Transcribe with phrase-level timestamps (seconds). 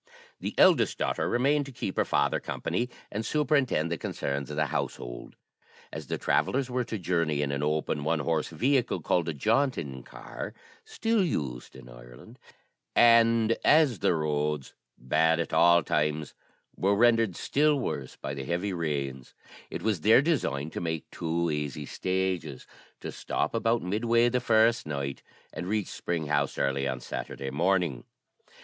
[0.39, 4.65] The eldest daughter remained to keep her father company, and superintend the concerns of the
[4.65, 5.35] household.
[5.93, 10.01] As the travellers were to journey in an open one horse vehicle, called a jaunting
[10.01, 12.39] car (still used in Ireland),
[12.95, 16.33] and as the roads, bad at all times,
[16.75, 19.35] were rendered still worse by the heavy rains,
[19.69, 22.65] it was their design to make two easy stages
[23.01, 25.21] to stop about midway the first night,
[25.53, 28.03] and reach Spring House early on Saturday evening.